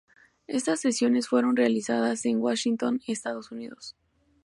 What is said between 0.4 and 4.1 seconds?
Estas sesiones fueron realizadas en Washington, Estados Unidos.